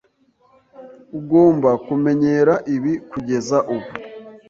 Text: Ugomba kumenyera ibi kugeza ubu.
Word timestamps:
Ugomba 1.19 1.69
kumenyera 1.85 2.53
ibi 2.75 2.93
kugeza 3.11 3.57
ubu. 3.75 3.89